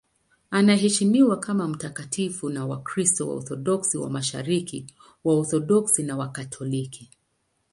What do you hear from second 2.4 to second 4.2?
na Wakristo Waorthodoksi wa